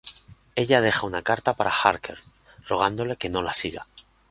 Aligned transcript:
Ella 0.55 0.81
deja 0.81 1.05
una 1.05 1.21
carta 1.21 1.53
para 1.53 1.69
Harker, 1.69 2.17
rogándole 2.65 3.17
que 3.17 3.29
no 3.29 3.43
la 3.43 3.53
siga. 3.53 3.85